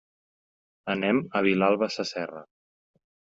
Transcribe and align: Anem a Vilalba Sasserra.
Anem 0.93 1.19
a 1.41 1.43
Vilalba 1.49 1.91
Sasserra. 1.97 2.43